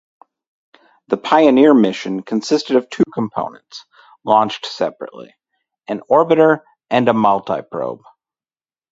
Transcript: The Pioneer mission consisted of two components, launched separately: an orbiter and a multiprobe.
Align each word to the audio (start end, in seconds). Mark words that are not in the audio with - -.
The 1.09 1.17
Pioneer 1.17 1.75
mission 1.75 2.23
consisted 2.23 2.75
of 2.75 2.89
two 2.89 3.03
components, 3.13 3.85
launched 4.23 4.65
separately: 4.65 5.35
an 5.87 6.01
orbiter 6.09 6.63
and 6.89 7.07
a 7.07 7.13
multiprobe. 7.13 8.01